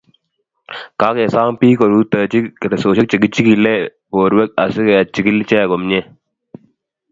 [0.99, 3.79] kakesom biik korutoichi ketesiosiek chekichikilee
[4.11, 6.01] borwek asi kechigil ichee komie